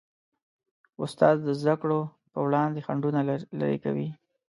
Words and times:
استاد 1.03 1.35
د 1.43 1.49
زدهکړو 1.59 1.99
په 2.31 2.39
وړاندې 2.45 2.83
خنډونه 2.85 3.19
لیرې 3.59 3.77
کوي. 3.85 4.07